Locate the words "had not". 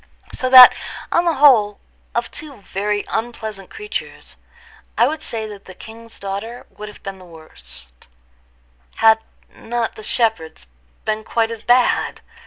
8.95-9.93